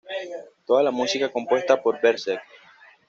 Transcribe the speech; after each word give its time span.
Toda 0.65 0.81
la 0.81 0.89
música 0.89 1.31
compuesta 1.31 1.79
por 1.79 2.01
Berserk. 2.01 2.41